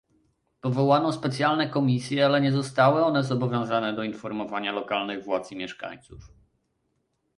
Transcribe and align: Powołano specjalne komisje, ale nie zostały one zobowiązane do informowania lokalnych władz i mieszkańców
Powołano 0.61 1.13
specjalne 1.13 1.69
komisje, 1.69 2.25
ale 2.25 2.41
nie 2.41 2.51
zostały 2.51 3.03
one 3.05 3.23
zobowiązane 3.23 3.93
do 3.93 4.03
informowania 4.03 4.71
lokalnych 4.71 5.23
władz 5.23 5.51
i 5.51 5.55
mieszkańców 5.55 6.23